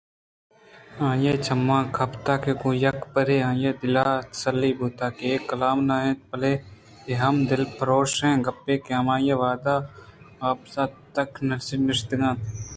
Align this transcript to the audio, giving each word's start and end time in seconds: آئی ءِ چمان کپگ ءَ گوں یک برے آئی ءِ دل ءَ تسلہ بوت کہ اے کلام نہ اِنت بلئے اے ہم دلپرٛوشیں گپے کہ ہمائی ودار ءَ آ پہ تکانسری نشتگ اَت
آئی 1.07 1.27
ءِ 1.31 1.43
چمان 1.45 1.83
کپگ 1.95 2.43
ءَ 2.51 2.59
گوں 2.59 2.75
یک 2.85 2.99
برے 3.13 3.37
آئی 3.49 3.65
ءِ 3.77 3.79
دل 3.79 3.95
ءَ 4.03 4.25
تسلہ 4.29 4.69
بوت 4.77 4.99
کہ 5.15 5.23
اے 5.29 5.33
کلام 5.49 5.77
نہ 5.87 5.95
اِنت 6.03 6.19
بلئے 6.29 6.53
اے 7.05 7.13
ہم 7.21 7.35
دلپرٛوشیں 7.49 8.35
گپے 8.45 8.75
کہ 8.83 8.91
ہمائی 8.99 9.31
ودار 9.41 9.81
ءَ 9.85 9.87
آ 10.45 10.47
پہ 10.61 10.65
تکانسری 11.15 11.77
نشتگ 11.87 12.21
اَت 12.27 12.39